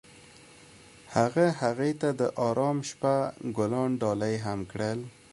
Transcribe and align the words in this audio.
هغه 1.15 1.45
هغې 1.61 1.91
ته 2.01 2.09
د 2.19 2.21
آرام 2.47 2.77
شپه 2.89 3.15
ګلان 3.57 3.91
ډالۍ 4.01 4.35
هم 4.45 4.59
کړل. 4.71 4.99